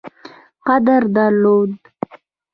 قدر 0.67 1.01
درلود. 1.15 1.71